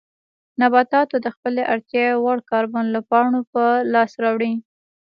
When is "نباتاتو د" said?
0.61-1.27